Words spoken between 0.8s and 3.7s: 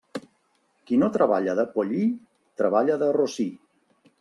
Qui no treballa de pollí, treballa de rossí.